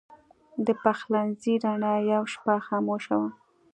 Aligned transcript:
د 0.65 0.67
پخلنځي 0.81 1.53
رڼا 1.63 1.93
یوه 2.11 2.27
شپه 2.33 2.55
خاموشه 2.67 3.15
وه. 3.19 3.29